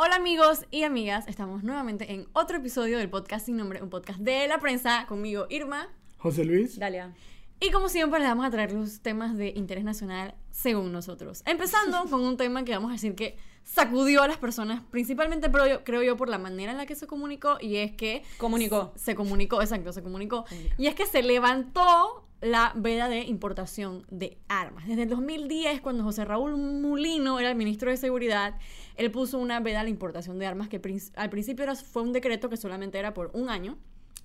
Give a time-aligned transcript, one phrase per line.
[0.00, 4.20] Hola amigos y amigas, estamos nuevamente en otro episodio del podcast sin nombre, un podcast
[4.20, 6.78] de la prensa, conmigo Irma, José Luis.
[6.78, 7.12] Dalia.
[7.58, 11.42] y como siempre les vamos a traer los temas de interés nacional según nosotros.
[11.46, 15.66] Empezando con un tema que vamos a decir que sacudió a las personas, principalmente pero
[15.66, 18.92] yo- creo yo por la manera en la que se comunicó y es que Comunicó.
[18.94, 20.44] se comunicó, exacto, se comunicó.
[20.78, 24.86] Y es que se levantó la veda de importación de armas.
[24.86, 28.54] Desde el 2010, cuando José Raúl Mulino era el ministro de Seguridad,
[28.96, 30.80] él puso una veda a la importación de armas que
[31.16, 33.76] al principio era, fue un decreto que solamente era por un año,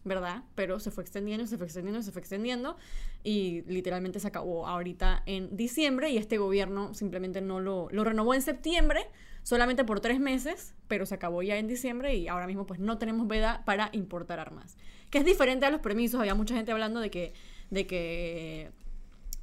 [0.04, 0.44] ¿verdad?
[0.56, 2.78] Pero se fue extendiendo, se fue extendiendo, se fue extendiendo
[3.24, 8.34] y literalmente se acabó ahorita en diciembre y este gobierno simplemente no lo, lo renovó
[8.34, 9.08] en septiembre,
[9.44, 12.98] solamente por tres meses, pero se acabó ya en diciembre y ahora mismo pues no
[12.98, 14.78] tenemos veda para importar armas.
[15.10, 17.34] Que es diferente a los permisos, había mucha gente hablando de que,
[17.70, 18.72] de que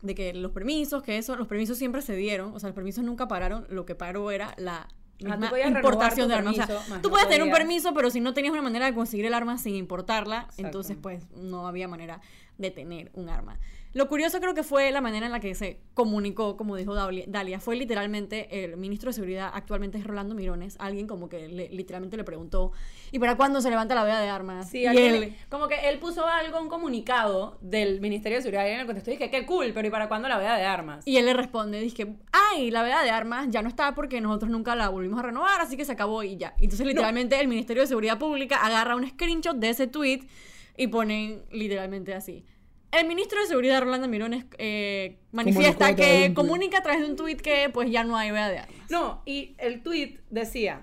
[0.02, 3.04] de que los permisos, que eso, los permisos siempre se dieron, o sea, los permisos
[3.04, 6.52] nunca pararon, lo que paró era la misma podías renovar importación de armas.
[6.54, 6.66] O sea,
[7.02, 9.26] tú no puedes tener un podías- permiso, pero si no tenías una manera de conseguir
[9.26, 10.62] el arma sin importarla, Exacto.
[10.62, 12.22] entonces pues no había manera
[12.56, 13.58] de tener un arma.
[13.92, 17.58] Lo curioso creo que fue la manera en la que se comunicó, como dijo Dalia,
[17.58, 22.16] fue literalmente el ministro de Seguridad, actualmente es Rolando Mirones, alguien como que le- literalmente
[22.16, 22.70] le preguntó,
[23.10, 24.70] ¿y para cuándo se levanta la veda de armas?
[24.70, 28.66] Sí, y él, le- como que él puso algo, un comunicado del Ministerio de Seguridad
[28.66, 31.04] y en el contestó dije, qué cool, pero ¿y para cuándo la veda de armas?
[31.06, 34.50] Y él le responde, dije, ay, la veda de armas ya no está porque nosotros
[34.52, 36.54] nunca la volvimos a renovar, así que se acabó y ya.
[36.60, 40.28] Entonces literalmente el Ministerio de Seguridad Pública agarra un screenshot de ese tweet
[40.76, 42.44] y ponen literalmente así.
[42.92, 46.34] El ministro de Seguridad, Rolando Mirones, eh, manifiesta que un tuit.
[46.34, 48.90] comunica a través de un tweet que pues ya no hay veda de armas.
[48.90, 50.82] No, y el tweet decía,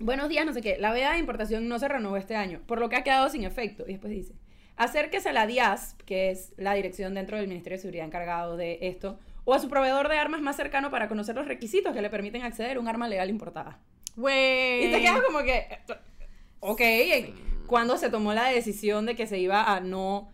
[0.00, 2.80] buenos días, no sé qué, la veda de importación no se renovó este año, por
[2.80, 3.84] lo que ha quedado sin efecto.
[3.86, 4.34] Y después dice,
[4.76, 8.78] acérquese a la DIASP, que es la dirección dentro del Ministerio de Seguridad encargado de
[8.82, 12.10] esto, o a su proveedor de armas más cercano para conocer los requisitos que le
[12.10, 13.78] permiten acceder a un arma legal importada.
[14.16, 14.86] Güey.
[14.86, 15.68] Y te quedas como que,
[16.60, 16.82] ok,
[17.66, 20.32] cuando se tomó la decisión de que se iba a no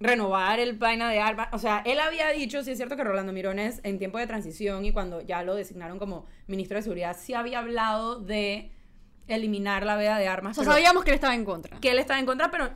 [0.00, 3.32] renovar el vaina de armas, o sea, él había dicho, sí es cierto que Rolando
[3.34, 7.34] Mirones en tiempo de transición y cuando ya lo designaron como ministro de Seguridad, sí
[7.34, 8.70] había hablado de
[9.28, 10.56] eliminar la veda de O armas.
[10.56, 11.78] sea, pero- sabíamos que él estaba en contra.
[11.80, 12.70] que él estaba en contra, pero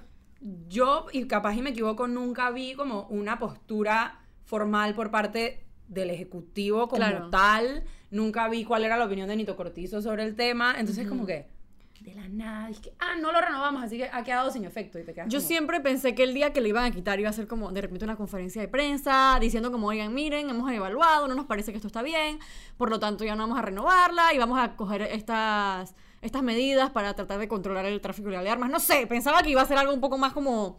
[0.69, 6.11] yo, y capaz y me equivoco, nunca vi como una postura formal por parte del
[6.11, 7.31] Ejecutivo como Claro.
[7.31, 7.85] tal.
[8.11, 10.75] Nunca vi cuál era la opinión de Nito Cortizo sobre el tema.
[10.79, 11.47] Entonces, como que,
[12.05, 14.99] de la nada, dije, ah, no lo renovamos, así que ha quedado sin efecto.
[14.99, 17.19] Y te quedas Yo como, siempre pensé que el día que le iban a quitar
[17.19, 20.71] iba a ser como de repente una conferencia de prensa diciendo como, oigan, miren, hemos
[20.71, 22.39] evaluado, no nos parece que esto está bien,
[22.77, 26.91] por lo tanto ya no vamos a renovarla y vamos a coger estas, estas medidas
[26.91, 28.69] para tratar de controlar el tráfico de armas.
[28.69, 30.77] No sé, pensaba que iba a ser algo un poco más como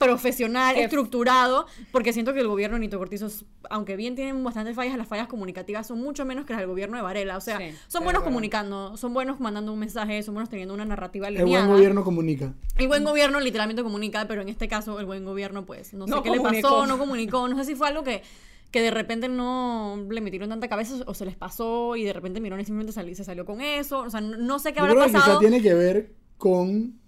[0.00, 3.28] profesional, estructurado, porque siento que el gobierno de Nito Cortizo,
[3.68, 6.96] aunque bien tienen bastantes fallas, las fallas comunicativas son mucho menos que las del gobierno
[6.96, 7.36] de Varela.
[7.36, 10.84] O sea, Sí, son buenos comunicando, son buenos mandando un mensaje, son buenos teniendo una
[10.86, 11.66] narrativa El lineal.
[11.66, 12.54] buen gobierno comunica.
[12.76, 16.10] El buen gobierno literalmente comunica, pero en este caso el buen gobierno pues no sé
[16.10, 18.22] No qué le pasó, no comunicó, no sé si fue algo que,
[18.70, 22.40] que de repente no le metieron tanta cabeza o se les pasó y de repente
[22.40, 24.94] Mirones simplemente sali- se salió con eso, o sea, no, no sé qué Yo habrá
[24.94, 25.38] creo que quizá pasado.
[25.40, 26.98] tiene que ver con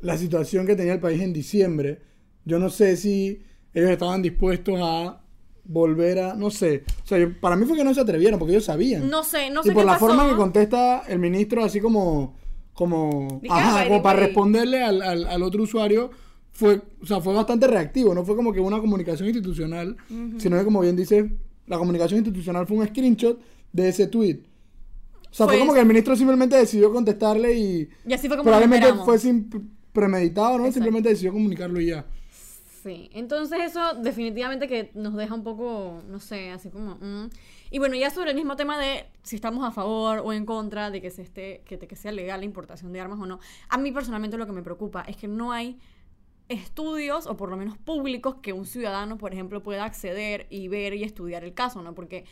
[0.00, 2.02] la situación que tenía el país en diciembre.
[2.46, 3.42] Yo no sé si
[3.74, 5.20] ellos estaban dispuestos a
[5.64, 6.84] volver a, no sé.
[7.04, 9.10] O sea, yo- para mí fue que no se atrevieron porque ellos sabían.
[9.10, 10.06] No sé, no sé y por qué la pasó.
[10.06, 12.36] forma que contesta el ministro, así como,
[12.72, 14.26] como, Dije, ajá, ah, como para anyway.
[14.28, 16.10] responderle al, al- al otro usuario,
[16.52, 18.14] fue, o sea, fue bastante reactivo.
[18.14, 19.96] No fue como que una comunicación institucional,
[20.38, 21.30] sino que, como bien dice,
[21.66, 23.38] la comunicación institucional fue un screenshot
[23.72, 24.40] de ese tweet.
[25.28, 28.36] O sea, fue Fue- como que el ministro simplemente decidió contestarle y Y así fue
[28.38, 29.50] como probablemente fue sin
[29.92, 30.64] premeditado, ¿no?
[30.64, 30.74] Exacto.
[30.74, 32.06] Simplemente decidió comunicarlo y ya.
[32.86, 36.94] Sí, entonces eso definitivamente que nos deja un poco, no sé, así como...
[37.00, 37.30] mm.
[37.72, 40.92] Y bueno, ya sobre el mismo tema de si estamos a favor o en contra
[40.92, 43.76] de que, se esté, que, que sea legal la importación de armas o no, a
[43.76, 45.80] mí personalmente lo que me preocupa es que no hay
[46.48, 50.94] estudios, o por lo menos públicos, que un ciudadano, por ejemplo, pueda acceder y ver
[50.94, 51.92] y estudiar el caso, ¿no?
[51.92, 52.24] Porque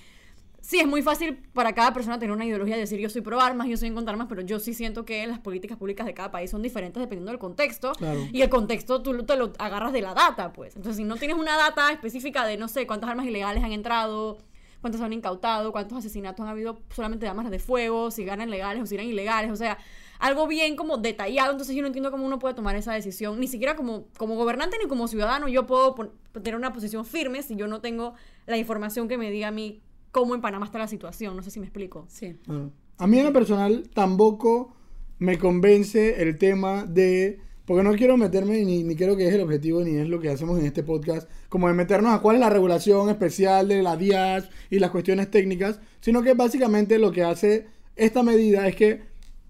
[0.65, 3.41] sí, es muy fácil para cada persona tener una ideología de decir yo soy pro
[3.41, 6.15] armas, yo soy en contra armas, pero yo sí siento que las políticas públicas de
[6.15, 7.93] cada país son diferentes dependiendo del contexto.
[7.93, 8.21] Claro.
[8.33, 10.75] Y el contexto tú te lo agarras de la data, pues.
[10.75, 14.39] Entonces, si no tienes una data específica de, no sé, cuántas armas ilegales han entrado,
[14.81, 18.83] cuántas han incautado, cuántos asesinatos han habido solamente de armas de fuego, si ganan legales
[18.83, 19.79] o si eran ilegales, o sea,
[20.19, 23.49] algo bien como detallado, entonces yo no entiendo cómo uno puede tomar esa decisión, ni
[23.49, 25.95] siquiera como, como gobernante ni como ciudadano, yo puedo
[26.33, 28.15] tener una posición firme si yo no tengo
[28.47, 29.83] la información que me diga a mí
[30.15, 32.07] cómo en Panamá está la situación, no sé si me explico.
[32.09, 32.37] Sí.
[32.47, 34.73] Bueno, a mí en lo personal tampoco
[35.19, 39.41] me convence el tema de Porque no quiero meterme, ni, ni creo que es el
[39.41, 42.41] objetivo, ni es lo que hacemos en este podcast, como de meternos a cuál es
[42.41, 47.23] la regulación especial de la DIAS y las cuestiones técnicas, sino que básicamente lo que
[47.25, 47.67] hace
[47.97, 49.03] esta medida es que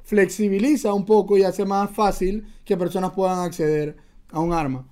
[0.05, 3.97] flexibiliza un poco y hace más fácil que personas puedan acceder
[4.31, 4.87] a un arma.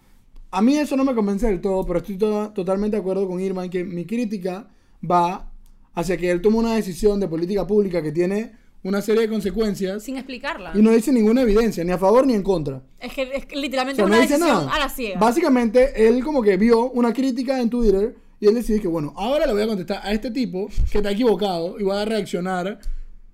[0.50, 3.38] A mí eso no me convence del todo, pero estoy to- totalmente de acuerdo con
[3.40, 4.68] Irma en que mi crítica
[5.00, 5.51] va
[5.94, 8.52] hacia que él toma una decisión de política pública que tiene
[8.84, 10.72] una serie de consecuencias Sin explicarla.
[10.74, 12.82] y no dice ninguna evidencia, ni a favor ni en contra.
[12.98, 14.74] Es que es que O literalmente sea, es no una dice decisión nada.
[14.74, 15.20] a la ciega.
[15.20, 19.46] Básicamente, él como que vio una crítica en Twitter y él decidió que, bueno, ahora
[19.46, 22.80] le voy a contestar a este tipo que está equivocado y va a reaccionar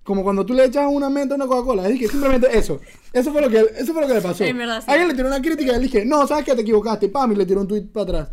[0.03, 1.87] como cuando tú le echas una menta a una Coca-Cola.
[1.89, 2.79] Es que simplemente eso.
[3.11, 4.43] Eso fue lo que, eso fue lo que le pasó.
[4.43, 4.91] En verdad, sí.
[4.91, 7.31] Alguien le tiró una crítica y él dije, no, sabes que te equivocaste, y pam,
[7.31, 8.29] y le tiró un tweet para atrás.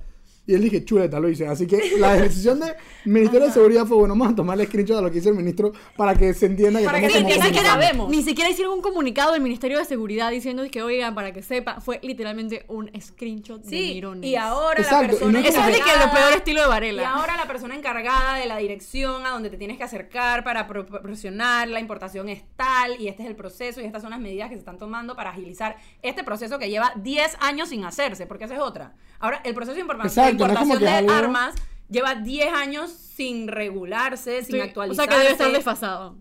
[0.49, 1.47] Y él dije, chuleta, lo hice.
[1.49, 5.01] Así que la decisión del Ministerio de Seguridad fue, bueno, vamos a tomarle screenshot a
[5.03, 7.53] lo que hizo el ministro para que se entienda que Para estamos que entienda que
[7.57, 7.85] comunicados.
[7.85, 8.11] sabemos.
[8.11, 11.81] Ni siquiera hicieron un comunicado del Ministerio de Seguridad diciendo que, oigan, para que sepa,
[11.81, 14.25] fue literalmente un screenshot de Sí, Mirones.
[14.31, 16.69] y ahora Exacto, la persona no Eso es de que lo encargada- peor estilo de
[16.69, 17.03] Varela.
[17.03, 20.69] Y ahora la persona encargada de la dirección a donde te tienes que acercar para
[20.69, 24.21] pro- proporcionar la importación es tal y este es el proceso y estas son las
[24.21, 28.27] medidas que se están tomando para agilizar este proceso que lleva 10 años sin hacerse,
[28.27, 28.95] porque esa es otra.
[29.19, 31.55] Ahora, el proceso de importa- de Exacto, importación que de algo- armas
[31.89, 35.03] lleva 10 años sin regularse, sin Sí, actualizarse.
[35.03, 36.17] O sea que debe estar desfasado.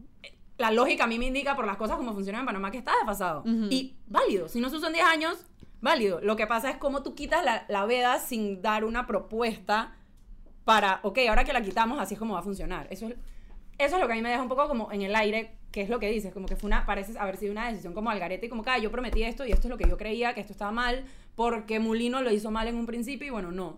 [0.57, 2.93] la lógica a mí me indica por las cosas como funcionan en Panamá que está
[2.99, 3.41] desfasado.
[3.41, 3.67] Ujú.
[3.69, 4.47] Y válido.
[4.47, 5.45] Si no se usan 10 años,
[5.81, 6.21] válido.
[6.21, 9.93] Lo que pasa es cómo tú quitas la, la veda sin dar una propuesta
[10.63, 12.87] para, ok, ahora que la quitamos, así es como va a funcionar.
[12.89, 13.15] Eso es,
[13.77, 15.81] eso es lo que a mí me deja un poco como en el aire, que
[15.81, 18.45] es lo que dices, como que fue una, parece haber sido una decisión como algarete
[18.45, 20.39] y como que "Ah, yo prometí esto y esto es lo que yo creía, que
[20.41, 21.03] esto estaba mal,
[21.35, 23.77] porque Mulino lo hizo mal en un principio y bueno, no.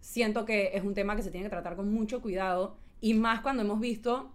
[0.00, 3.40] Siento que es un tema que se tiene que tratar con mucho cuidado y más
[3.40, 4.32] cuando hemos visto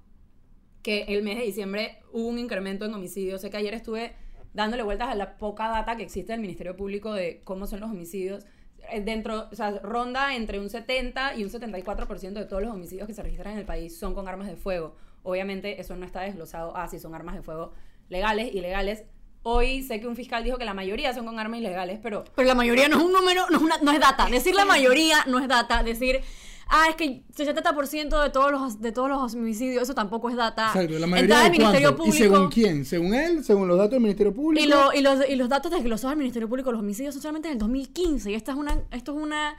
[0.81, 3.41] que el mes de diciembre hubo un incremento en homicidios.
[3.41, 4.13] Sé que ayer estuve
[4.53, 7.89] dándole vueltas a la poca data que existe del Ministerio Público de cómo son los
[7.89, 8.45] homicidios.
[8.91, 13.07] Eh, Dentro, o sea, ronda entre un 70 y un 74% de todos los homicidios
[13.07, 14.95] que se registran en el país son con armas de fuego.
[15.23, 17.71] Obviamente eso no está desglosado a si son armas de fuego
[18.09, 19.05] legales, ilegales.
[19.45, 22.47] Hoy sé que un fiscal dijo que la mayoría son con armas ilegales, pero Pero
[22.47, 24.27] la mayoría no es un número, no es, una- no es data.
[24.29, 25.83] Decir la mayoría no es data.
[25.83, 26.21] Decir,
[26.69, 30.67] ah, es que 70% de todos los de todos los homicidios, eso tampoco es data.
[30.67, 31.95] Exacto, la mayoría del de Ministerio?
[31.95, 32.15] Público.
[32.15, 32.85] ¿Y según quién?
[32.85, 33.43] ¿Según él?
[33.43, 34.63] ¿Según los datos del Ministerio Público?
[34.65, 37.49] Y, lo- y los, y los datos desglosados del Ministerio Público, los homicidios son solamente
[37.49, 38.31] del 2015.
[38.31, 39.57] Y esta es una, esto es una,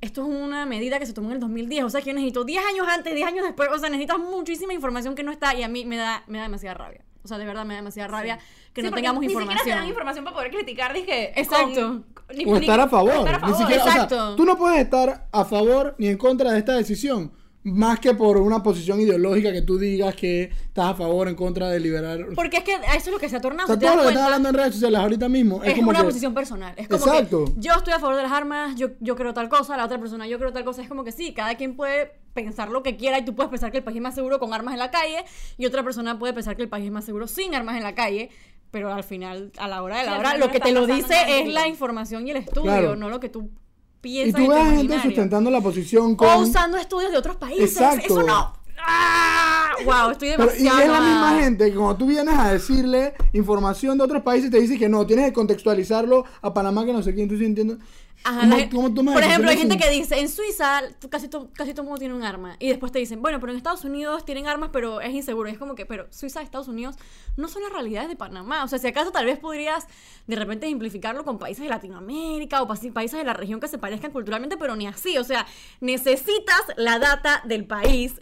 [0.00, 1.82] esto es una medida que se tomó en el 2010.
[1.82, 3.68] O sea que yo necesito 10 años antes, 10 años después.
[3.72, 5.52] O sea, necesitas muchísima información que no está.
[5.56, 7.00] Y a mí me da, me da demasiada rabia.
[7.24, 8.38] O sea, de verdad me da demasiada rabia
[8.76, 9.88] que Sí, no tengamos ni siquiera te dan información.
[9.88, 11.32] información para poder criticar, dije.
[11.40, 12.04] Exacto.
[12.14, 13.14] con- ni- o ni- estar a favor.
[13.14, 13.56] estar a Ni favor.
[13.58, 14.36] siquiera, o sea, Exacto.
[14.36, 17.32] tú no puedes estar a favor ni en contra de esta decisión.
[17.68, 21.34] Más que por una posición ideológica que tú digas que estás a favor o en
[21.34, 22.24] contra de liberar.
[22.36, 23.64] Porque es que a eso es lo que se ha tornado.
[23.64, 25.90] o sea, todo lo que estás hablando en redes sociales ahorita mismo es, es como
[25.90, 26.04] una que.
[26.04, 26.74] posición personal.
[26.76, 27.44] Es como Exacto.
[27.46, 29.98] que yo estoy a favor de las armas, yo, yo creo tal cosa, la otra
[29.98, 30.80] persona yo creo tal cosa.
[30.80, 33.72] Es como que sí, cada quien puede pensar lo que quiera y tú puedes pensar
[33.72, 35.24] que el país es más seguro con armas en la calle
[35.58, 37.96] y otra persona puede pensar que el país es más seguro sin armas en la
[37.96, 38.30] calle.
[38.70, 40.86] Pero al final, a la hora de Sí, la al hora, lo que te lo
[40.86, 42.96] dice es la información y el estudio, Claro.
[42.96, 44.34] no lo que tú Y piensas.
[44.34, 46.28] tú en tu ves a gente sustentando la posición con.
[46.28, 47.72] O usando estudios de otros países.
[47.72, 48.04] Exacto.
[48.06, 48.52] Eso no.
[48.86, 49.72] ¡Ah!
[49.84, 50.80] Wow, estoy Pero, y demasiado.
[50.80, 54.58] es la misma gente que cuando tú vienes a decirle información de otros países, te
[54.60, 57.78] dice que no, tienes que contextualizarlo a Panamá, que no sé quién, tú sí entiendes.
[58.24, 60.80] Ajá, ¿Cómo- la- cómo tomas por ejemplo, hay gente que dice, en Suiza
[61.10, 62.56] casi, to- casi todo el mundo tiene un arma.
[62.58, 65.48] Y después te dicen, bueno, pero en Estados Unidos tienen armas, pero es inseguro.
[65.48, 66.96] Y es como que, pero Suiza Estados Unidos
[67.36, 68.64] no son las realidades de Panamá.
[68.64, 69.86] O sea, si acaso tal vez podrías
[70.26, 74.10] de repente simplificarlo con países de Latinoamérica o países de la región que se parezcan
[74.10, 75.18] culturalmente, pero ni así.
[75.18, 75.46] O sea,
[75.80, 78.14] necesitas la data del país.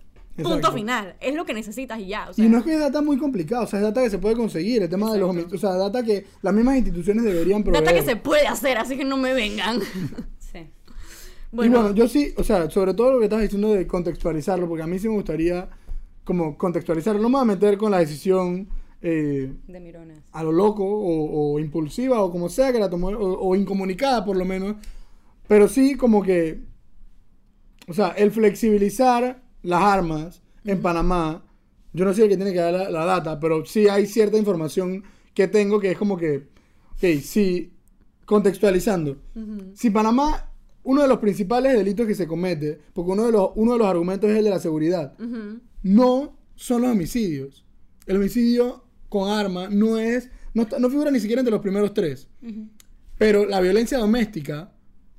[0.42, 1.14] Punto final.
[1.20, 2.28] Es lo que necesitas y ya.
[2.28, 4.10] O sea, Y no es que es data muy complicada, o sea, es data que
[4.10, 7.62] se puede conseguir, el tema de los o sea, data que las mismas instituciones deberían
[7.62, 7.84] proveer.
[7.84, 9.80] data que se puede hacer, así que no me vengan.
[10.38, 10.58] Sí.
[11.52, 14.68] Y bueno, bueno, yo sí, o sea, sobre todo lo que estás diciendo de contextualizarlo,
[14.68, 15.68] porque a mí sí me gustaría
[16.24, 18.68] como contextualizarlo, no me voy a meter con la decisión
[19.02, 20.18] eh, De Mirones.
[20.32, 24.24] a lo loco o, o impulsiva o como sea que la tomó, o, o incomunicada
[24.24, 24.76] por lo menos,
[25.46, 26.60] pero sí como que,
[27.88, 31.44] o sea, el flexibilizar las armas en Panamá,
[31.92, 34.38] yo no sé el que tiene que dar la, la data, pero sí hay cierta
[34.38, 35.02] información
[35.34, 36.48] que tengo que es como que,
[36.92, 37.72] ok, sí,
[38.24, 39.18] contextualizando,
[39.74, 40.50] si Panamá,
[40.84, 43.86] uno de los principales delitos que se comete, porque uno de los, uno de los
[43.86, 45.14] argumentos es el de la seguridad,
[45.82, 47.64] no son los homicidios.
[48.06, 52.28] El homicidio con arma no es, no, no figura ni siquiera entre los primeros tres.
[53.16, 54.72] Pero la violencia doméstica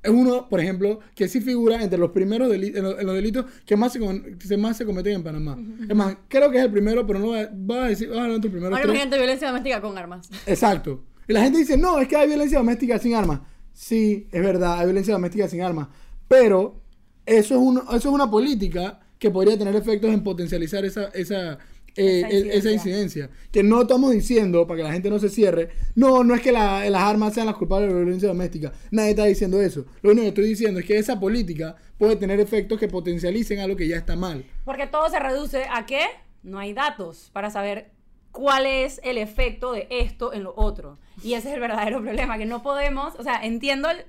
[0.06, 3.14] es uno, por ejemplo, que sí figura entre los primeros delitos, en, los, en los
[3.14, 5.58] delitos que más se, más se cometen en Panamá.
[5.88, 8.36] Es más, creo que es el primero, pero no voy a, decir, voy a hablar
[8.40, 8.94] de los primeros Ahora tres.
[8.94, 10.28] imagínate violencia doméstica con armas.
[10.46, 11.04] Exacto.
[11.28, 13.40] Y la gente dice, no, es que hay violencia doméstica sin armas.
[13.72, 15.88] Sí, es verdad, hay violencia doméstica sin armas.
[16.28, 16.80] Pero
[17.26, 21.58] eso es, un- eso es una política que podría tener efectos en potencializar esa, esa,
[21.96, 23.30] eh, Esa incidencia.
[23.50, 26.52] Que no estamos diciendo, para que la gente no se cierre, no, no es que
[26.52, 28.72] la- las armas sean las culpables de la violencia doméstica.
[28.90, 29.86] Nadie está diciendo eso.
[30.02, 33.76] Lo único que estoy diciendo es que esa política puede tener efectos que potencialicen algo
[33.76, 34.44] que ya está mal.
[34.64, 36.00] Porque todo se reduce a que
[36.42, 37.90] no hay datos para saber
[38.32, 40.98] cuál es el efecto de esto en lo otro.
[41.24, 44.04] Y ese es el verdadero problema, que no podemos, o sea, entiendo, el-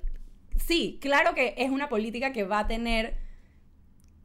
[0.64, 3.16] sí, claro que es una política que va a tener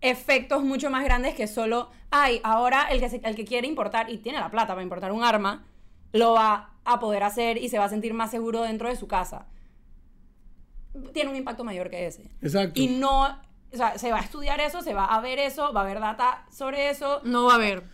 [0.03, 4.11] efectos mucho más grandes que solo, ay, ahora el que, se- el que quiere importar
[4.11, 5.65] y tiene la plata para importar un arma,
[6.13, 9.07] lo va a poder hacer y se va a sentir más seguro dentro de su
[9.09, 9.47] casa.
[11.15, 12.31] Tiene un impacto mayor que ese.
[12.43, 12.79] Exacto.
[12.79, 13.23] Y no,
[13.73, 16.01] o sea, se va a estudiar eso, se va a ver eso, va a haber
[16.01, 17.21] data sobre eso.
[17.25, 17.85] No va a haber.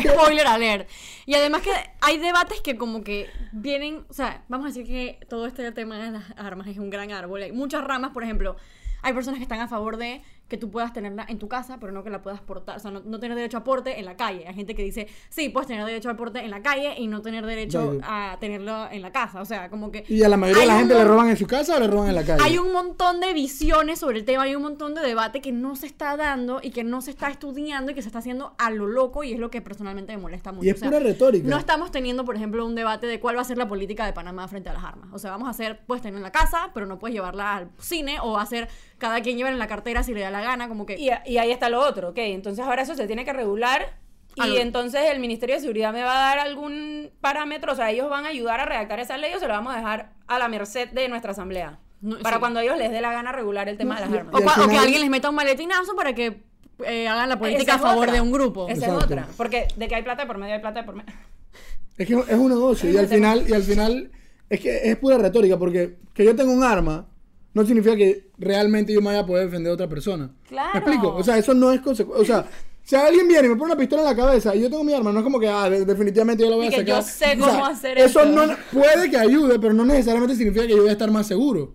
[0.00, 0.88] Que- Spoiler alert.
[1.24, 5.18] Y además que hay debates que como que vienen, o sea, vamos a decir que
[5.28, 7.42] todo este tema de las armas es un gran árbol.
[7.42, 8.56] Hay muchas ramas, por ejemplo,
[9.02, 11.92] hay personas que están a favor de que tú puedas tenerla en tu casa, pero
[11.92, 14.16] no que la puedas portar, o sea, no, no tener derecho a porte en la
[14.16, 14.46] calle.
[14.46, 17.20] Hay gente que dice, sí, puedes tener derecho a porte en la calle y no
[17.22, 19.40] tener derecho a tenerlo en la casa.
[19.40, 20.04] O sea, como que...
[20.08, 21.80] Y a la mayoría de la un gente le mon- roban en su casa o
[21.80, 22.42] le roban en la calle.
[22.44, 25.74] hay un montón de visiones sobre el tema, hay un montón de debate que no
[25.74, 28.70] se está dando y que no se está estudiando y que se está haciendo a
[28.70, 30.64] lo loco y es lo que personalmente me molesta mucho.
[30.66, 31.48] Y es pura retórica.
[31.48, 34.12] No estamos teniendo, por ejemplo, un debate de cuál va a ser la política de
[34.12, 35.08] Panamá frente a las armas.
[35.12, 37.70] O sea, vamos a hacer, puedes tener en la casa, pero no puedes llevarla al
[37.78, 40.86] cine o hacer cada quien llevar en la cartera si le da la gana, como
[40.86, 40.96] que...
[40.98, 42.18] Y, y ahí está lo otro, ok.
[42.18, 43.98] Entonces ahora eso se tiene que regular.
[44.36, 47.90] Y lo- entonces el Ministerio de Seguridad me va a dar algún parámetro, o sea,
[47.90, 50.38] ellos van a ayudar a redactar esa ley o se lo vamos a dejar a
[50.38, 51.78] la merced de nuestra asamblea.
[52.02, 52.40] No, para sí.
[52.40, 54.34] cuando a ellos les dé la gana regular el tema de las armas.
[54.34, 56.42] o, que alguien les meta un maletinazo para que
[56.84, 58.12] eh, hagan la política a favor otra.
[58.12, 58.68] de un grupo.
[58.68, 58.98] Esa Exacto.
[58.98, 59.28] es otra.
[59.38, 61.12] Porque de que hay plata de por medio, hay plata de por medio.
[61.96, 64.10] Es que es un negocio y al final, y al final
[64.50, 67.06] es que es pura retórica porque que yo tenga un arma
[67.56, 70.30] no significa que realmente yo me vaya a poder defender a otra persona.
[70.46, 70.70] Claro.
[70.74, 71.14] ¿Me explico?
[71.14, 72.22] O sea, eso no es consecuencia.
[72.22, 72.50] O sea,
[72.84, 74.92] si alguien viene y me pone una pistola en la cabeza y yo tengo mi
[74.92, 76.96] arma, no es como que, ah, de- definitivamente yo la voy Y a que sacar.
[76.96, 78.20] yo sé O sea, cómo hacer eso.
[78.20, 78.30] eso.
[78.30, 81.74] no puede que ayude, pero no necesariamente significa que yo voy a estar más seguro.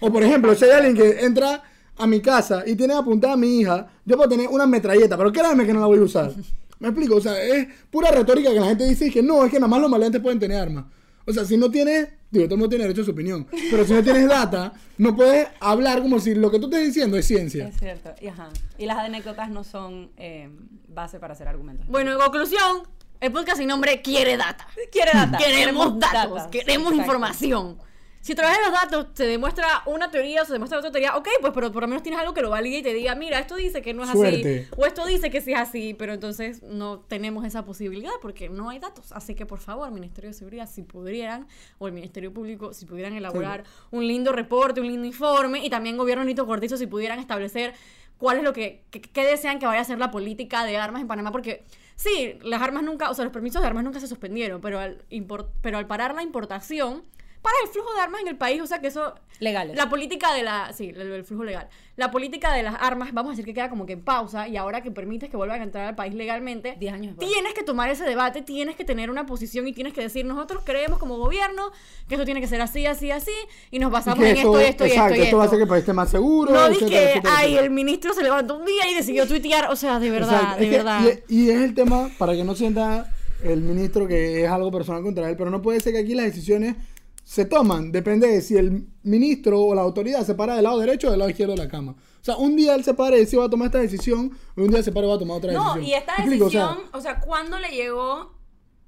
[0.00, 1.62] O por ejemplo, si hay alguien que entra
[1.98, 5.32] a mi casa y tiene apuntada a mi hija, yo puedo tener una metralleta, pero
[5.32, 6.32] créanme que no la voy a usar.
[6.78, 7.16] ¿Me explico?
[7.16, 9.80] O sea, es pura retórica que la gente dice que no, es que nada más
[9.80, 10.84] los maleantes pueden tener armas.
[11.26, 13.84] O sea, si no tienes, digo, todo el mundo tiene derecho a su opinión, pero
[13.84, 17.26] si no tienes data, no puedes hablar como si lo que tú estés diciendo es
[17.26, 17.68] ciencia.
[17.68, 18.14] Es cierto.
[18.20, 18.48] Y, ajá.
[18.78, 20.48] y las anécdotas no son eh,
[20.88, 21.86] base para hacer argumentos.
[21.86, 22.82] Bueno, en conclusión,
[23.20, 24.66] el podcast sin nombre quiere data.
[24.90, 25.38] quiere data.
[25.38, 26.94] Queremos datos, queremos Exacto.
[26.94, 27.78] información.
[28.22, 31.16] Si a través de los datos se demuestra una teoría o se demuestra otra teoría,
[31.16, 33.40] ok, pues pero por lo menos tienes algo que lo valide y te diga, mira,
[33.40, 34.68] esto dice que no es Suerte.
[34.70, 38.48] así, o esto dice que sí es así, pero entonces no tenemos esa posibilidad porque
[38.48, 39.10] no hay datos.
[39.10, 41.48] Así que por favor, Ministerio de Seguridad, si pudieran,
[41.78, 45.96] o el Ministerio Público, si pudieran elaborar un lindo reporte, un lindo informe, y también
[45.96, 47.74] Gobierno Nito Cortizo, si pudieran establecer
[48.18, 51.02] cuál es lo que, que, que desean que vaya a ser la política de armas
[51.02, 51.64] en Panamá, porque
[51.96, 55.04] sí, las armas nunca, o sea, los permisos de armas nunca se suspendieron, pero al,
[55.10, 57.02] import- pero al parar la importación,
[57.42, 59.14] para el flujo de armas en el país, o sea que eso...
[59.40, 59.76] Legales.
[59.76, 60.72] La política de la...
[60.72, 61.68] Sí, el, el flujo legal.
[61.96, 64.56] La política de las armas, vamos a decir que queda como que en pausa, y
[64.56, 67.28] ahora que permites que vuelvan a entrar al país legalmente, Diez años después.
[67.28, 70.62] tienes que tomar ese debate, tienes que tener una posición y tienes que decir, nosotros
[70.64, 71.72] creemos como gobierno
[72.08, 73.32] que esto tiene que ser así, así, así,
[73.72, 75.46] y nos Y basamos que en esto, esto, y exacto, esto, y esto va a
[75.46, 75.64] hacer que esto.
[75.64, 76.52] el país esté más seguro.
[76.52, 77.64] No dije, etcétera, ay, etcétera.
[77.64, 80.58] el ministro se levantó un día y decidió tuitear, o sea, de verdad, Exacto.
[80.60, 81.00] de Es que- verdad.
[81.28, 85.02] y, y es el tema, para que no sienta el ministro que es algo personal
[85.02, 86.76] contra él, pero no puede ser que aquí las decisiones
[87.24, 91.08] se toman, depende de si el ministro o la autoridad se para del lado derecho
[91.08, 91.92] o del lado izquierdo de la cama.
[91.92, 94.60] O sea, un día él se para y dice va a tomar esta decisión, y
[94.60, 95.84] un día se para y va a tomar otra No, decisión.
[95.84, 98.34] y esta decisión, o sea, ¿cuándo le llegó?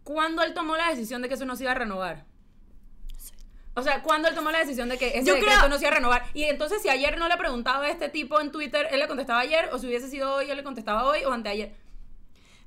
[0.03, 2.26] ¿Cuándo él tomó la decisión de que eso no se iba a renovar?
[3.76, 5.83] O sea, ¿cuándo él tomó la decisión de que ese Yo decreto creo- no se
[5.85, 6.23] iba a renovar?
[6.33, 9.41] Y entonces, si ayer no le preguntaba a este tipo en Twitter, él le contestaba
[9.41, 11.75] ayer, o si hubiese sido hoy, él le contestaba hoy, o anteayer.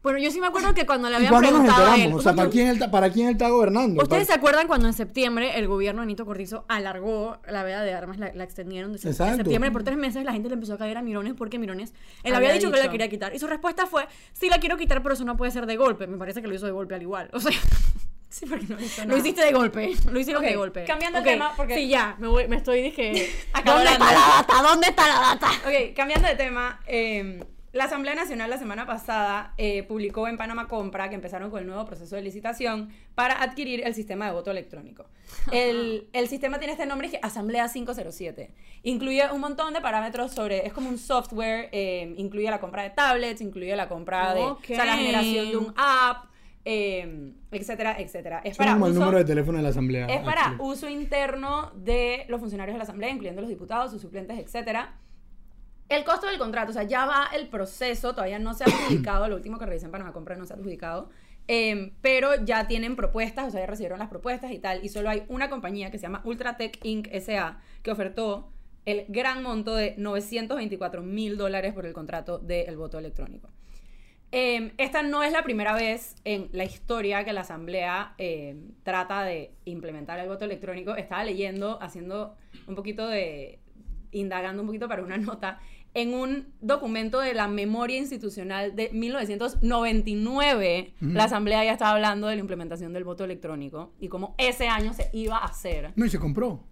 [0.08, 2.02] Bueno, yo sí me acuerdo que cuando le ¿Y habían cuándo nos preguntado a él,
[2.02, 2.20] enteramos?
[2.20, 4.02] O sea, ¿para quién, él, está- ¿para quién él está gobernando?
[4.02, 7.94] ¿Ustedes se acuerdan cuando en septiembre el gobierno de Nito Cortizo alargó la veda de
[7.94, 9.36] armas, la, la extendieron de de Exacto.
[9.38, 10.24] septiembre por tres meses?
[10.24, 12.78] La gente le empezó a caer a Mirones porque Mirones, él Había había dicho, que
[12.78, 12.92] la dicho.
[12.92, 13.36] quería quitar.
[13.36, 16.08] Y su respuesta fue, sí la quiero quitar, pero eso no puede ser de golpe.
[16.08, 17.30] Me parece que lo hizo de golpe al igual.
[17.34, 17.52] O sea,
[18.30, 19.92] Sí, porque no hizo lo hiciste de golpe.
[20.12, 20.84] Lo hicieron de golpe.
[20.84, 23.30] cambiando Ok, tema, porque- Sí, ya, me, voy, me estoy, dije...
[23.66, 24.62] ¿Dónde está la data?
[24.62, 25.48] ¿Dónde está la data?
[25.66, 27.40] Ok, cambiando de tema, eh,
[27.74, 31.68] la Asamblea Nacional la semana pasada eh, publicó en Panamá Compra que empezaron con el
[31.68, 35.06] nuevo proceso de licitación para adquirir el sistema de voto electrónico.
[35.52, 38.52] El, el sistema tiene este nombre, es que Asamblea 507.
[38.84, 42.90] Incluye un montón de parámetros sobre, es como un software, eh, incluye la compra de
[42.92, 44.60] tablets, incluye la compra de, Ok.
[44.64, 46.26] o sea, la generación de un app,
[46.64, 48.42] eh, etcétera, etcétera.
[48.44, 50.06] Es para como el uso- número de teléfono de la asamblea.
[50.08, 50.70] es para actually.
[50.72, 54.96] uso interno de los funcionarios de la Asamblea, incluyendo los diputados, sus suplentes, etcétera.
[55.90, 59.28] El costo del contrato, o sea, ya va el proceso, todavía no se ha adjudicado,
[59.30, 61.10] lo último que revisé en Panamá Compra no se ha adjudicado,
[61.48, 65.10] em, pero ya tienen propuestas, o sea, ya recibieron las propuestas y tal, y solo
[65.10, 67.08] hay una compañía que se llama Ultratech Inc.
[67.22, 68.52] SA que ofertó
[68.86, 73.50] el gran monto de 924 mil dólares por el contrato del voto electrónico.
[74.32, 79.24] Em, esta no es la primera vez en la historia que la Asamblea em, trata
[79.24, 80.96] de implementar el voto electrónico.
[80.96, 82.36] Estaba leyendo, haciendo
[82.68, 83.60] un poquito de,
[84.12, 85.60] indagando un poquito para una nota,
[85.98, 92.36] en un documento de la memoria institucional de 1999, la Asamblea ya estaba hablando de
[92.36, 95.94] la implementación del voto electrónico y cómo ese año se iba a hacer.
[95.96, 96.64] No, y se compró.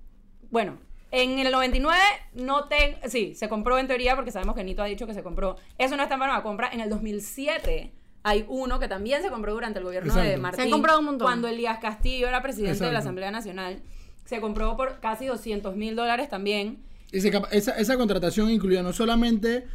[0.52, 0.78] Bueno,
[1.10, 1.98] en el 99
[2.36, 3.00] no te...
[3.10, 5.56] Sí, se compró en teoría porque sabemos que Nito ha dicho que se compró.
[5.80, 6.70] Eso no está en Panamá compra.
[6.72, 10.38] En el 2007 hay uno que también se compró durante el gobierno de.
[10.38, 10.66] Martín.
[10.66, 11.26] Se comprado un montón.
[11.26, 13.00] Cuando Elías Castillo era presidente de la.
[13.00, 13.82] Asamblea Nacional.
[14.26, 16.86] Se compró por casi 200 mil dólares también.
[17.18, 19.66] Ese esa, esa contratación incluía no solamente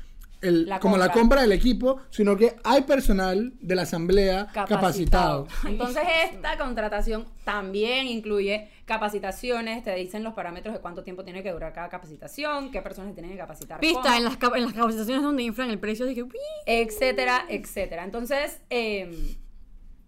[0.43, 1.21] el, La como la compra.
[1.21, 5.47] compra del equipo, sino que hay personal de la asamblea capacitado.
[5.67, 11.53] Entonces esta contratación también incluye capacitaciones, te dicen los parámetros de cuánto tiempo tiene que
[11.53, 13.81] durar cada capacitación, qué personas tienen que capacitar.
[13.81, 16.31] Pista cómo, en las, cap- en las capacitaciones donde inflan el precio, dije, "Uy".
[16.67, 18.05] etcétera, etcétera.
[18.05, 19.37] Entonces, eh,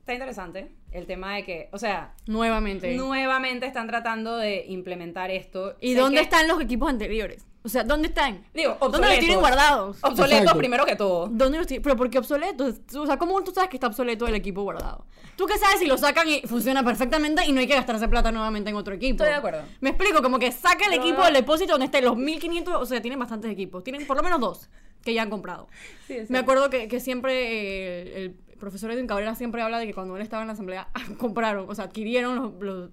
[0.01, 2.95] está interesante el tema de que, o sea, nuevamente.
[2.97, 5.77] nuevamente están tratando de implementar esto.
[5.81, 7.47] ¿Y Sé dónde que- están los equipos anteriores?
[7.65, 8.45] O sea, ¿dónde están?
[8.53, 9.97] Digo, ¿Dónde los tienen guardados?
[10.03, 10.59] Obsoletos Exacto.
[10.59, 11.29] primero que todo.
[11.31, 11.83] ¿Dónde los tienen?
[11.83, 12.81] Pero ¿por qué obsoletos?
[12.97, 15.07] O sea, ¿cómo tú sabes que está obsoleto el equipo guardado?
[15.37, 18.33] ¿Tú qué sabes si lo sacan y funciona perfectamente y no hay que gastarse plata
[18.33, 19.13] nuevamente en otro equipo?
[19.23, 19.63] Estoy de acuerdo.
[19.81, 22.85] Me explico, como que saca el Pero- equipo del depósito donde estén los 1500, o
[22.85, 23.85] sea, tienen bastantes equipos.
[23.85, 24.69] Tienen por lo menos dos
[25.05, 25.69] que ya han comprado.
[26.09, 29.87] Sí, es Me acuerdo que, que siempre eh, el profesor Edwin Cabrera siempre habla de
[29.89, 30.89] que cuando él estaba en la asamblea
[31.19, 32.91] compraron, o sea, adquirieron los- los-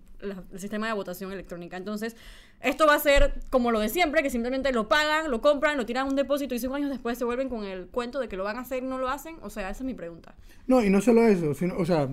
[0.51, 1.77] el sistema de votación electrónica.
[1.77, 2.15] Entonces,
[2.59, 5.85] esto va a ser como lo de siempre, que simplemente lo pagan, lo compran, lo
[5.85, 8.35] tiran a un depósito y cinco años después se vuelven con el cuento de que
[8.35, 9.37] lo van a hacer y no lo hacen.
[9.43, 10.35] O sea, esa es mi pregunta.
[10.67, 12.09] No, y no solo eso, sino, o sea,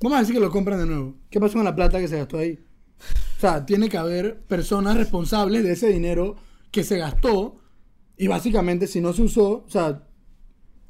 [0.00, 1.16] vamos a decir que lo compran de nuevo.
[1.28, 2.58] ¿Qué pasó con la plata que se gastó ahí?
[3.36, 6.36] O sea, tiene que haber personas responsables de ese dinero
[6.70, 7.58] que se gastó
[8.16, 10.04] y básicamente si no se usó, o sea,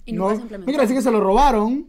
[0.06, 1.86] Y no, nunca se no quiere decir que se lo robaron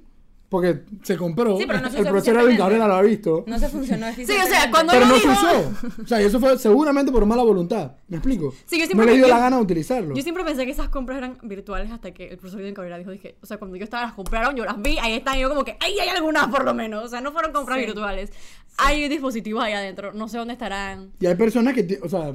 [0.50, 1.58] porque se compró.
[1.58, 2.58] Sí, pero no se el profesor Edwin eficientemente.
[2.62, 3.44] Cabrera lo ha visto.
[3.48, 6.02] No se funcionó Sí, o sea, cuando pero lo no se dijo- usó.
[6.04, 7.94] O sea, y eso fue seguramente por mala voluntad.
[8.10, 8.54] ¿Me explico?
[8.66, 10.14] Sí, yo no siempre le dio la gana de utilizarlo.
[10.14, 13.12] Yo siempre pensé que esas compras eran virtuales hasta que el profesor Edwin Cabrera dijo,
[13.12, 15.48] dije, o sea, cuando yo estaba las compraron, yo las vi, ahí están, y yo
[15.50, 17.86] como que, ahí hay algunas por lo menos, o sea, no fueron compras Sí.
[17.86, 18.30] virtuales.
[18.78, 21.12] Hay dispositivos ahí adentro, no sé dónde estarán.
[21.22, 22.34] Y hay personas que, o sea,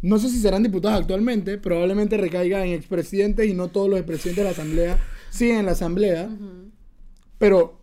[0.00, 4.38] no sé si serán diputados actualmente, probablemente recaiga en expresidentes y no todos los expresidentes
[4.42, 4.98] de la asamblea
[5.32, 6.28] siguen en la asamblea.
[7.38, 7.78] Pero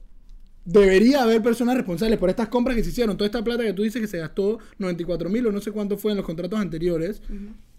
[0.66, 3.18] debería haber personas responsables por estas compras que se hicieron.
[3.18, 5.98] Toda esta plata que tú dices que se gastó 94 mil o no sé cuánto
[5.98, 7.22] fue en los contratos anteriores.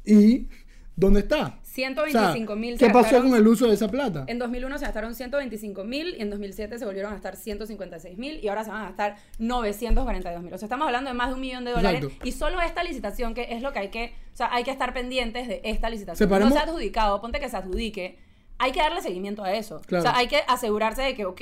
[0.04, 0.48] Y
[0.96, 1.58] ¿dónde está?
[1.62, 4.24] 125 mil O sea, ¿Qué pasó con el uso de esa plata?
[4.26, 8.40] En 2001 se gastaron 125 mil y en 2007 se volvieron a gastar 156 mil
[8.42, 10.52] y ahora se van a gastar 942 mil.
[10.52, 12.26] O sea, estamos hablando de más de un millón de dólares Exacto.
[12.28, 14.92] y solo esta licitación, que es lo que hay que, o sea, hay que estar
[14.92, 16.28] pendientes de esta licitación.
[16.28, 18.18] Separemos- No se ha adjudicado, ponte que se adjudique.
[18.62, 19.80] Hay que darle seguimiento a eso.
[19.86, 20.02] Claro.
[20.04, 21.40] O sea, hay que asegurarse de que, ok,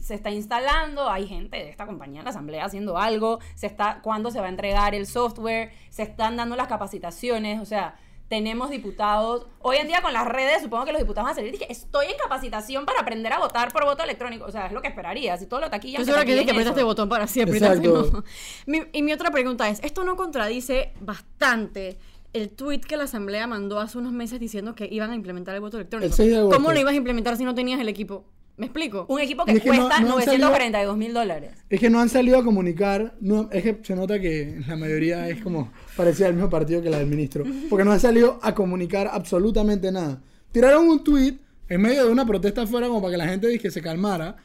[0.00, 4.00] se está instalando, hay gente de esta compañía en la asamblea haciendo algo, se está,
[4.02, 7.96] cuándo se va a entregar el software, se están dando las capacitaciones, o sea,
[8.28, 9.48] tenemos diputados.
[9.58, 11.66] Hoy en día con las redes, supongo que los diputados van a salir y dije,
[11.72, 14.44] estoy en capacitación para aprender a votar por voto electrónico.
[14.44, 15.36] O sea, es lo que esperaría.
[15.36, 16.74] Si todo lo taquillan, Yo seguro que dice que apretas eso.
[16.74, 17.58] este botón para siempre.
[17.58, 18.08] Exacto.
[18.12, 18.24] no.
[18.66, 21.98] Mi- y mi otra pregunta es, ¿esto no contradice bastante
[22.32, 25.60] el tweet que la asamblea mandó hace unos meses diciendo que iban a implementar el
[25.60, 26.06] voto electrónico?
[26.06, 26.56] El 6 de agosto.
[26.56, 28.24] ¿Cómo lo ibas a implementar si no tenías el equipo?
[28.56, 29.06] ¿Me explico?
[29.08, 31.52] Un equipo que es que no- cuesta no salido- 942 mil dólares.
[31.70, 35.28] Es que no han salido a comunicar, no, es que se nota que la mayoría
[35.30, 38.54] es como parecida al mismo partido que la del ministro, porque no han salido a
[38.54, 40.20] comunicar absolutamente nada.
[40.52, 41.38] Tiraron un tweet
[41.70, 44.36] en medio de una protesta afuera como para que la gente dije, que se calmara.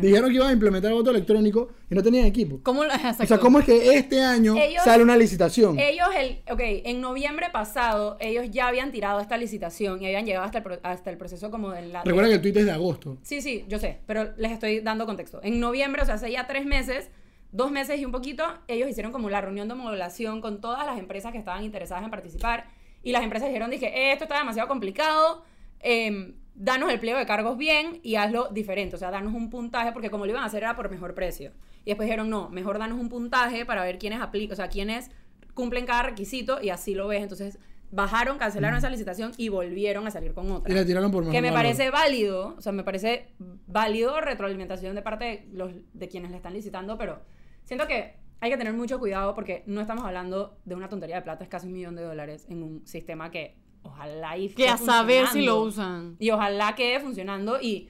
[0.00, 2.60] Dijeron que iban a implementar el voto electrónico y no tenían equipo.
[2.62, 2.82] ¿Cómo,
[3.20, 3.38] O sea.
[3.38, 5.78] ¿cómo es que este año Ellos- sale una licitación?
[5.78, 10.44] Ellos, el, ok, en noviembre pasado, ellos ya habían tirado esta licitación y habían llegado
[10.44, 12.02] hasta el, hasta el proceso como de la...
[12.02, 13.16] Recuerda que el tweet es de agosto.
[13.22, 15.40] Sí, sí, yo sé, pero les estoy dando contexto.
[15.42, 17.10] En noviembre, o sea, hace ya tres meses,
[17.52, 20.98] dos meses y un poquito, ellos hicieron como la reunión de homologación con todas las
[20.98, 22.66] empresas que estaban interesadas en participar
[23.02, 25.42] y las empresas dijeron, dije, esto está demasiado complicado,
[25.80, 29.92] em, danos el pliego de cargos bien y hazlo diferente, o sea, danos un puntaje,
[29.92, 31.52] porque como lo iban a hacer era por mejor precio.
[31.84, 35.10] Y después dijeron, no, mejor danos un puntaje para ver quiénes aplican, o sea, quiénes
[35.54, 37.22] cumplen cada requisito y así lo ves.
[37.22, 37.58] Entonces,
[37.90, 41.30] bajaron, cancelaron esa licitación y volvieron a salir con otra Y la tiraron por que
[41.30, 41.62] mejor me valor.
[41.62, 43.28] parece válido, o sea, me parece
[43.66, 47.20] válido retroalimentación de parte de, los, de quienes le están licitando, pero
[47.64, 51.22] siento que hay que tener mucho cuidado porque no estamos hablando de una tontería de
[51.22, 54.76] plata, es casi un millón de dólares en un sistema que ojalá y Que a
[54.76, 56.16] saber si lo usan.
[56.18, 57.88] Y ojalá quede funcionando y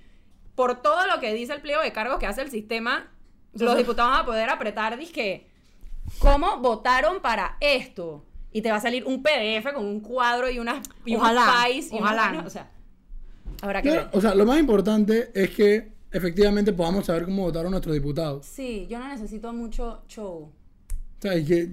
[0.54, 3.10] por todo lo que dice el pliego de cargos que hace el sistema,
[3.54, 5.46] los diputados van a poder apretar, dije,
[6.18, 8.26] ¿cómo votaron para esto?
[8.52, 11.88] Y te va a salir un PDF con un cuadro y unas y Ojalá, y
[11.92, 12.42] ojalá.
[12.44, 12.70] o sea,
[13.62, 14.08] habrá que ver.
[14.12, 18.44] o sea, lo más importante es que efectivamente podamos saber cómo votaron nuestros diputados.
[18.44, 20.52] Sí, yo no necesito mucho show.
[20.52, 21.72] O sea, y que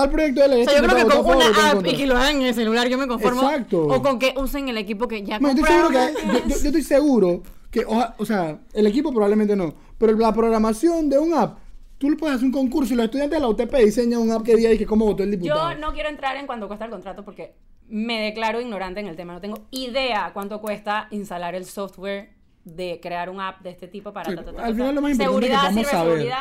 [0.00, 0.62] tal proyecto de ley.
[0.62, 2.54] O sea, yo creo que con a una app y que lo hagan en el
[2.54, 3.42] celular, yo me conformo.
[3.42, 3.84] Exacto.
[3.86, 5.92] O con que usen el equipo que ya compraron.
[5.92, 5.98] yo,
[6.32, 11.08] yo- yo estoy seguro que, oja- o sea, el equipo probablemente no, pero la programación
[11.08, 11.58] de un app,
[11.98, 14.42] tú le puedes hacer un concurso y los estudiantes de la UTP diseñan un app
[14.44, 15.72] que diga y que cómo votó el diputado.
[15.72, 17.54] Yo no quiero entrar en cuánto cuesta el contrato porque
[17.88, 19.32] me declaro ignorante en el tema.
[19.32, 22.30] No tengo idea cuánto cuesta instalar el software
[22.64, 24.30] de crear un app de este tipo para...
[24.30, 26.32] Sí, ta, ta, ta, al final lo más importante es que seguridad, podamos saber.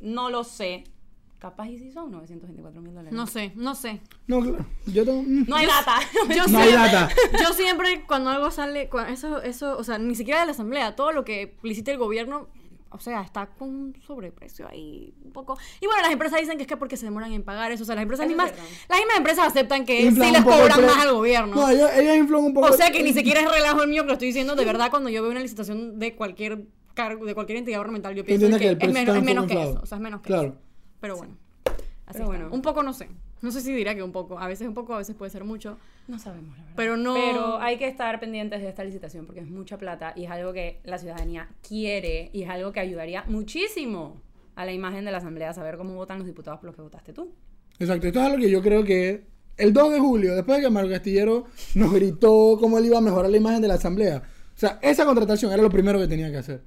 [0.00, 0.84] no lo sé.
[1.38, 3.12] Capaz y si son 924 mil dólares.
[3.12, 4.00] No sé, no sé.
[4.26, 4.64] No, claro.
[4.86, 5.22] Yo tengo.
[5.22, 5.44] mm.
[5.46, 5.96] No hay data.
[6.34, 7.08] Yo No hay data.
[7.40, 11.12] yo siempre cuando algo sale, eso, eso, o sea, ni siquiera de la asamblea, todo
[11.12, 12.48] lo que publicita el gobierno,
[12.88, 15.58] o sea, está con un sobreprecio ahí un poco.
[15.82, 17.86] Y bueno, las empresas dicen que es que porque se demoran en pagar eso, o
[17.86, 18.52] sea, las empresas Eso mismas,
[18.88, 21.54] las mismas empresas aceptan que Inflan sí les cobran pre- más al gobierno.
[21.54, 22.68] No, ellos, ellos inflan un poco.
[22.68, 24.88] O sea que ni siquiera es relajo el mío que lo estoy diciendo, de verdad,
[24.88, 28.58] cuando yo veo una licitación de cualquier cargo, de cualquier entidad gubernamental, yo pienso que,
[28.58, 30.48] que el es menos, es que eso, o sea, es menos que Claro.
[30.48, 30.58] eso.
[31.00, 31.36] Pero bueno.
[32.06, 32.48] Así Pero bueno.
[32.52, 33.08] Un poco no sé.
[33.42, 34.38] No sé si dirá que un poco.
[34.38, 35.76] A veces un poco, a veces puede ser mucho.
[36.08, 36.76] No sabemos, la verdad.
[36.76, 40.24] Pero no- Pero hay que estar pendientes de esta licitación porque es mucha plata y
[40.24, 44.20] es algo que la ciudadanía quiere y es algo que ayudaría muchísimo
[44.54, 47.12] a la imagen de la asamblea saber cómo votan los diputados por los que votaste
[47.12, 47.30] tú.
[47.78, 49.24] Exacto, esto es algo que yo creo que
[49.58, 53.02] el 2 de julio, después de que Marco Castillero nos gritó cómo él iba a
[53.02, 54.22] mejorar la imagen de la asamblea.
[54.54, 56.62] O sea, esa contratación era lo primero que tenía que hacer.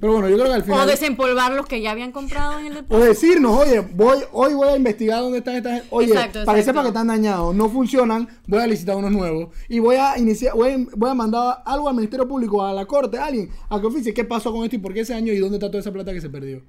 [0.00, 0.86] Pero bueno, yo creo que al O final.
[0.86, 3.06] desempolvar los que ya habían comprado en el O depósito.
[3.06, 5.82] decirnos, oye, voy, hoy voy a investigar dónde están estas.
[5.90, 6.64] Oye, Exacto, para que exacto.
[6.64, 9.48] sepa que están dañados, no funcionan, voy a licitar unos nuevos.
[9.68, 12.86] Y voy a iniciar, voy a, voy a mandar algo al Ministerio Público, a la
[12.86, 15.32] Corte, a alguien, a que oficie qué pasó con esto y por qué ese año
[15.32, 16.62] y dónde está toda esa plata que se perdió.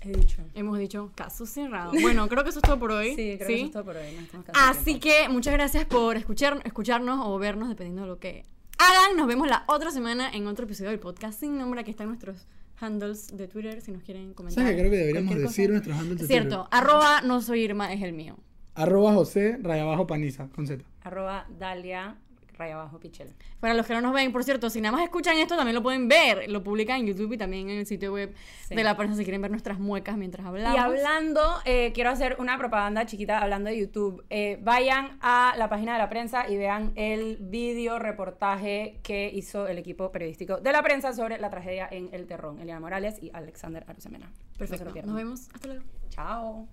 [0.00, 0.36] He dicho.
[0.54, 1.90] Hemos dicho caso cerrado.
[2.00, 3.16] Bueno, creo que eso es todo por hoy.
[3.16, 4.16] Sí, creo que eso es todo por hoy.
[4.32, 8.44] no Así que muchas gracias por escuchar, escucharnos o vernos, dependiendo de lo que
[8.78, 9.16] hagan.
[9.16, 11.80] Nos vemos la otra semana en otro episodio del podcast sin nombre.
[11.80, 12.46] Aquí están nuestros
[12.80, 14.64] handles de Twitter si nos quieren comentar.
[14.64, 14.78] ¿Sabes?
[14.78, 16.78] Creo que deberíamos decir nuestros handles de Cierto, Twitter.
[16.78, 18.36] arroba no soy Irma es el mío.
[18.74, 20.84] Arroba José, raya abajo paniza, con Z.
[21.02, 22.16] Arroba Dalia,
[22.58, 23.34] raya abajo Pichel.
[23.60, 25.82] Para los que no nos ven, por cierto, si nada más escuchan esto, también lo
[25.82, 26.50] pueden ver.
[26.50, 28.34] Lo publican en YouTube y también en el sitio web
[28.68, 30.76] de la prensa si quieren ver nuestras muecas mientras hablamos.
[30.76, 34.24] Y hablando, eh, quiero hacer una propaganda chiquita hablando de YouTube.
[34.30, 39.66] Eh, vayan a la página de la prensa y vean el video reportaje que hizo
[39.66, 42.58] el equipo periodístico de la prensa sobre la tragedia en El Terrón.
[42.60, 44.30] Eliana Morales y Alexander Arusemena.
[44.58, 44.92] Perfecto.
[45.02, 45.48] No nos vemos.
[45.54, 45.84] Hasta luego.
[46.10, 46.68] Chao.